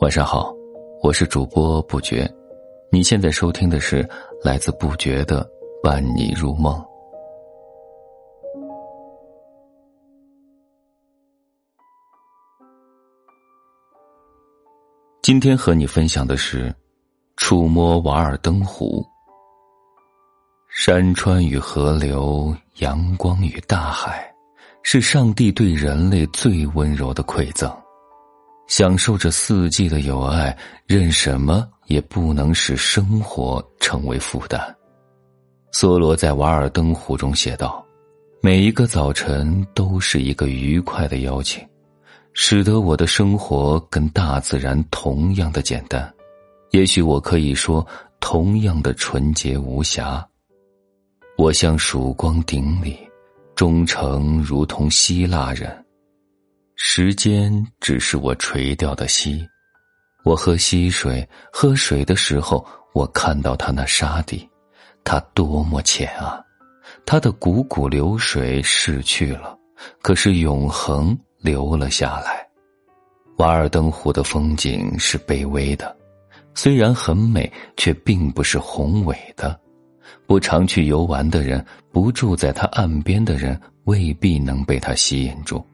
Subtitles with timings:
[0.00, 0.54] 晚上好，
[1.02, 2.26] 我是主播不觉，
[2.90, 4.08] 你现在收听的是
[4.42, 5.46] 来自不觉的
[5.82, 6.82] 伴你入梦。
[15.22, 16.74] 今天和你分享的是
[17.36, 19.04] 触摸瓦尔登湖。
[20.70, 24.31] 山川与河流，阳光与大海，
[24.82, 27.70] 是上帝对人类最温柔的馈赠。
[28.68, 30.56] 享受着四季的友爱，
[30.86, 34.74] 任什么也不能使生活成为负担。
[35.74, 37.84] 梭罗在《瓦尔登湖》中写道
[38.40, 41.66] ：“每一个早晨都是一个愉快的邀请，
[42.32, 46.10] 使得我的生活跟大自然同样的简单。
[46.70, 47.86] 也许我可以说，
[48.20, 50.26] 同样的纯洁无瑕。”
[51.36, 52.96] 我像曙光顶礼，
[53.54, 55.84] 忠诚如同希腊人。
[56.74, 59.46] 时间只是我垂钓的溪，
[60.24, 64.48] 我喝溪水，喝水的时候，我看到它那沙底，
[65.04, 66.42] 它多么浅啊！
[67.06, 69.56] 它的汩汩流水逝去了，
[70.00, 72.46] 可是永恒留了下来。
[73.38, 75.96] 瓦尔登湖的风景是卑微的，
[76.54, 79.58] 虽然很美，却并不是宏伟的。
[80.26, 85.64] 不常去游玩的人，不住在他岸边的人，未必能被它吸引住。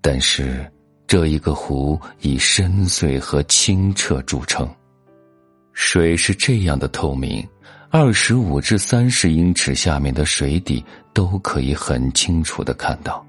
[0.00, 0.70] 但是，
[1.06, 4.68] 这一个湖以深邃和清澈著称，
[5.72, 7.46] 水是这样的透明，
[7.90, 13.26] 二十五至三十英尺下面的水底都可以很清楚的看到。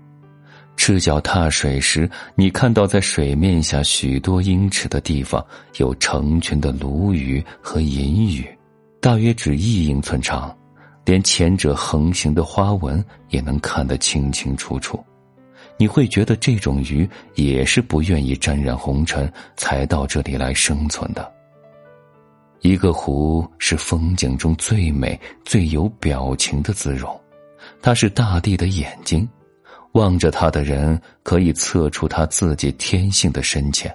[0.77, 5.45] 赤脚踏水时，你看到在水面下许多英尺的地方，
[5.77, 8.45] 有成群的鲈鱼和银鱼。
[9.01, 10.55] 大约只一英寸长，
[11.05, 15.03] 连前者横行的花纹也能看得清清楚楚。
[15.75, 21.33] 你会觉得这种鱼也是不愿意沾染红尘才到这里来生存的。
[22.59, 27.19] 一个湖是风景中最美、最有表情的姿容，
[27.81, 29.27] 它是大地的眼睛，
[29.93, 33.91] 望着它的人可以测出他自己天性的深浅。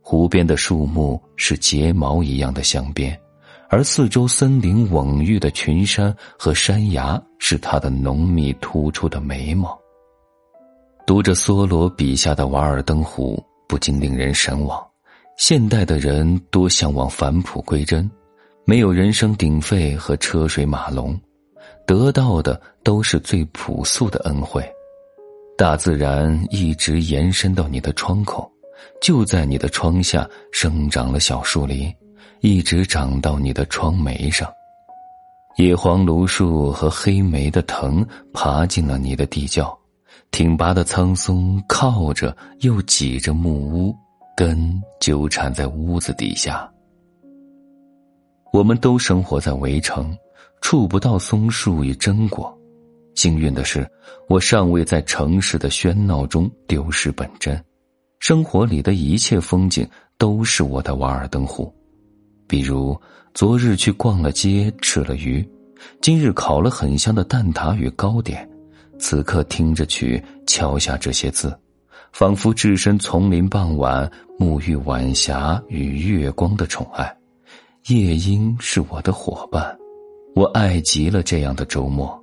[0.00, 3.18] 湖边的树木是睫毛一样的镶边。
[3.68, 9.78] 而四周森林蓊郁的群山和山崖，是他的浓密突出的眉毛。
[11.06, 14.82] 读着梭罗笔下的瓦尔登湖，不禁令人神往。
[15.36, 18.08] 现代的人多向往返璞归真，
[18.64, 21.18] 没有人声鼎沸和车水马龙，
[21.86, 24.64] 得到的都是最朴素的恩惠。
[25.58, 28.50] 大自然一直延伸到你的窗口，
[29.00, 31.92] 就在你的窗下生长了小树林。
[32.40, 34.50] 一直长到你的窗眉上，
[35.56, 39.76] 野黄芦树和黑莓的藤爬进了你的地窖，
[40.30, 43.94] 挺拔的苍松靠着又挤着木屋，
[44.36, 46.70] 根纠缠在屋子底下。
[48.52, 50.16] 我们都生活在围城，
[50.60, 52.56] 触不到松树与榛果。
[53.14, 53.88] 幸运的是，
[54.28, 57.64] 我尚未在城市的喧闹中丢失本真，
[58.18, 61.72] 生活里的一切风景都是我的瓦尔登湖。
[62.46, 62.98] 比如，
[63.32, 65.42] 昨日去逛了街，吃了鱼；
[66.00, 68.48] 今日烤了很香的蛋挞与糕点。
[68.98, 71.56] 此刻听着曲，敲下这些字，
[72.12, 77.14] 仿佛置身丛林傍晚，沐浴晚霞与月光的宠爱。
[77.88, 79.76] 夜莺是我的伙伴，
[80.34, 82.18] 我爱极了这样的周末。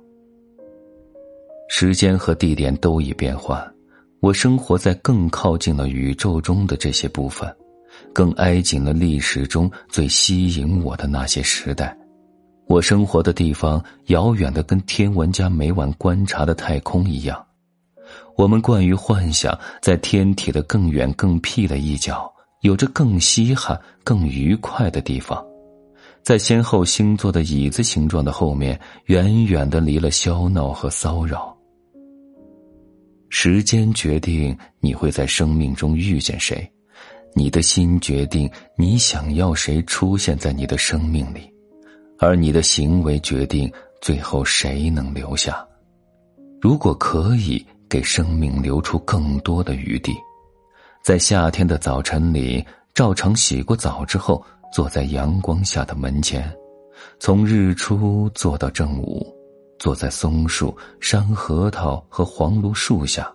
[1.68, 3.62] 时间和地点都已变换，
[4.20, 7.54] 我生活在更靠近了宇宙中的这些部分。
[8.12, 11.96] 更挨紧了历史中最吸引我的那些时代，
[12.66, 17.44] 我生活的地方遥远的跟天文家每晚观察的太空一样。
[18.36, 22.30] 我们惯于幻想，在天体的更远更僻的一角，
[22.62, 25.42] 有着更稀罕、更愉快的地方，
[26.22, 31.56] 在先后星座的椅子形状的后面，远远的离了喧闹和骚扰。
[33.28, 36.70] 时间决定你会在生命中遇见谁。
[37.34, 41.50] 你的心决定你想要谁出现在你的生命里，
[42.18, 45.66] 而你的行为决定最后谁能留下。
[46.60, 50.14] 如果可以给生命留出更多的余地，
[51.02, 52.64] 在夏天的早晨里，
[52.94, 56.54] 照常洗过澡之后，坐在阳光下的门前，
[57.18, 59.26] 从日出坐到正午，
[59.78, 63.32] 坐在松树、山核桃和黄芦树下。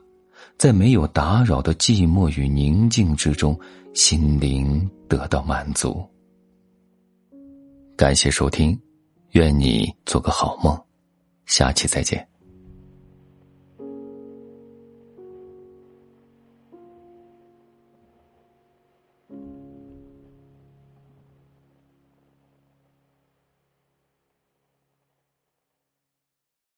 [0.57, 3.59] 在没有打扰的寂寞与宁静之中，
[3.97, 6.07] 心灵得到满足。
[7.95, 8.79] 感谢收听，
[9.31, 10.79] 愿你做个好梦，
[11.47, 12.23] 下期再见。